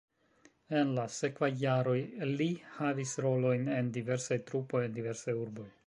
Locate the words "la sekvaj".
0.99-1.49